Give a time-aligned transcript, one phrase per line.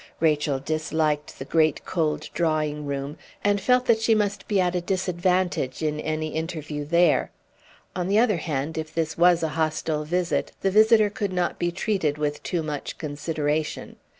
[0.19, 4.81] Rachel disliked the great cold drawing room, and felt that she must be at a
[4.81, 7.29] disadvantage in any interview there.
[7.95, 11.71] On the other hand, if this was a hostile visit, the visitor could not be
[11.71, 13.97] treated with too much consideration.